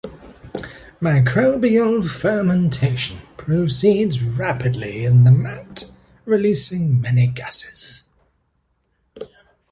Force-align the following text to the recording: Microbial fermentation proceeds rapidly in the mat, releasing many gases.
Microbial 0.99 2.03
fermentation 2.09 3.19
proceeds 3.37 4.23
rapidly 4.23 5.05
in 5.05 5.25
the 5.25 5.31
mat, 5.31 5.91
releasing 6.25 6.99
many 6.99 7.27
gases. 7.27 8.09